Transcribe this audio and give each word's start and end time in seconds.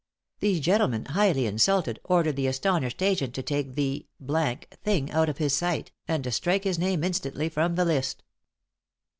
The 0.39 0.59
gentleman, 0.59 1.05
highly 1.05 1.45
insulted, 1.45 1.99
ordered 2.05 2.35
the 2.35 2.47
astonished 2.47 3.03
agent 3.03 3.35
to 3.35 3.43
take 3.43 3.75
"the 3.75 4.07
thing" 4.83 5.11
out 5.11 5.29
of 5.29 5.37
his 5.37 5.53
sight, 5.55 5.91
and 6.07 6.23
to 6.23 6.31
strike 6.31 6.63
his 6.63 6.79
name 6.79 7.03
instantly 7.03 7.49
from 7.49 7.75
the 7.75 7.85
list. 7.85 8.23